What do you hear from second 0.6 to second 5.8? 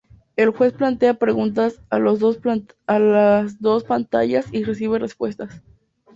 plantea preguntas a las dos pantallas y recibe respuestas.